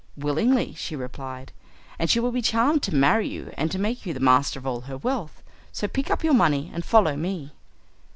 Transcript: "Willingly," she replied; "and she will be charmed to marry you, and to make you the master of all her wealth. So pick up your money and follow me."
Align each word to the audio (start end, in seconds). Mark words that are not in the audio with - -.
"Willingly," 0.17 0.73
she 0.73 0.95
replied; 0.95 1.51
"and 1.99 2.09
she 2.09 2.19
will 2.19 2.31
be 2.31 2.41
charmed 2.41 2.81
to 2.81 2.95
marry 2.95 3.27
you, 3.27 3.53
and 3.55 3.69
to 3.69 3.77
make 3.77 4.03
you 4.03 4.15
the 4.15 4.19
master 4.19 4.57
of 4.57 4.65
all 4.65 4.81
her 4.81 4.97
wealth. 4.97 5.43
So 5.71 5.87
pick 5.87 6.09
up 6.09 6.23
your 6.23 6.33
money 6.33 6.71
and 6.73 6.83
follow 6.83 7.15
me." 7.15 7.51